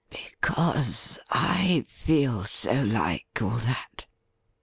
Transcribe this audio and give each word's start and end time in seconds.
* 0.05 0.09
Because 0.09 1.19
I 1.29 1.85
feel 1.87 2.43
so 2.45 2.81
like 2.83 3.37
all 3.39 3.51
that. 3.57 4.07